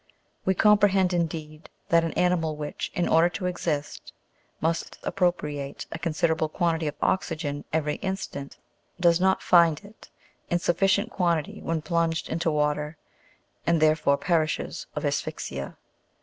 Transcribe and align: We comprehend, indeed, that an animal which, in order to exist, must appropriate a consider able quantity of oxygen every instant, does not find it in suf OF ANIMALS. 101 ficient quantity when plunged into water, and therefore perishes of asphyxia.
We 0.45 0.55
comprehend, 0.55 1.13
indeed, 1.13 1.69
that 1.89 2.03
an 2.03 2.13
animal 2.13 2.55
which, 2.55 2.89
in 2.95 3.07
order 3.07 3.29
to 3.29 3.45
exist, 3.45 4.13
must 4.59 4.97
appropriate 5.03 5.85
a 5.91 5.99
consider 5.99 6.33
able 6.33 6.49
quantity 6.49 6.87
of 6.87 6.95
oxygen 7.03 7.65
every 7.71 7.97
instant, 7.97 8.57
does 8.99 9.21
not 9.21 9.43
find 9.43 9.79
it 9.85 10.09
in 10.49 10.57
suf 10.57 10.81
OF 10.81 10.81
ANIMALS. 10.81 11.09
101 11.11 11.11
ficient 11.11 11.11
quantity 11.45 11.61
when 11.61 11.81
plunged 11.83 12.29
into 12.29 12.49
water, 12.49 12.97
and 13.67 13.79
therefore 13.79 14.17
perishes 14.17 14.87
of 14.95 15.05
asphyxia. 15.05 15.77